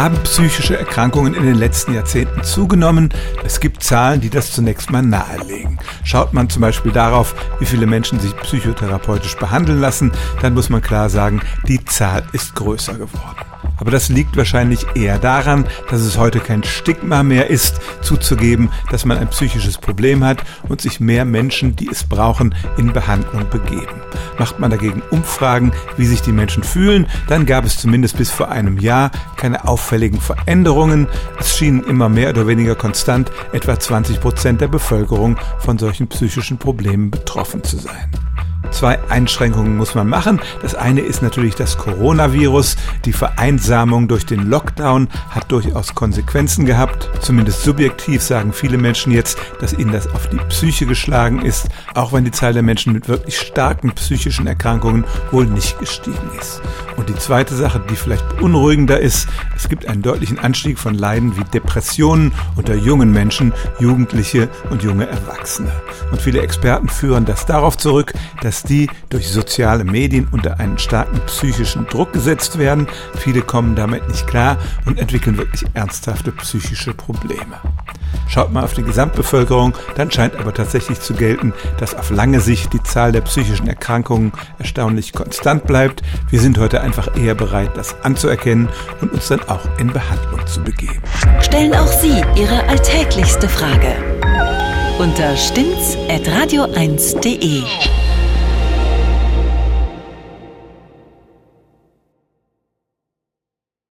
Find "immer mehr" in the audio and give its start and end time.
31.84-32.30